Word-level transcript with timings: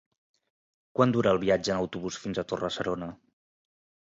Quant 0.99 1.13
dura 1.15 1.33
el 1.37 1.41
viatge 1.43 1.73
en 1.75 1.83
autobús 1.83 2.19
fins 2.25 2.41
a 2.41 2.45
Torre-serona? 2.53 3.13